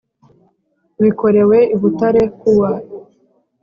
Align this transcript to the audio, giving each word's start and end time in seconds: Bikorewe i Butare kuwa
Bikorewe 1.01 1.57
i 1.75 1.77
Butare 1.81 2.23
kuwa 2.39 2.71